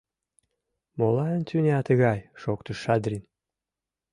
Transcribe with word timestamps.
—Молан 0.97 1.39
тӱня 1.47 1.79
тыгай?— 1.87 2.19
шоктыш 2.41 2.77
Шадрин. 2.83 3.23